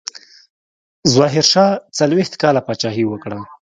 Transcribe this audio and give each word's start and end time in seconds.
ظاهرشاه 1.15 1.71
څلوېښت 1.97 2.33
کاله 2.41 2.61
پاچاهي 2.67 3.03
وکړه. 3.07 3.39